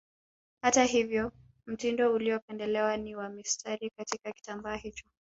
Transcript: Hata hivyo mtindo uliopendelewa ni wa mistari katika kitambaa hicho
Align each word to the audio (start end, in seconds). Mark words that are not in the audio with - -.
Hata 0.63 0.83
hivyo 0.83 1.31
mtindo 1.65 2.13
uliopendelewa 2.13 2.97
ni 2.97 3.15
wa 3.15 3.29
mistari 3.29 3.89
katika 3.89 4.31
kitambaa 4.31 4.75
hicho 4.75 5.03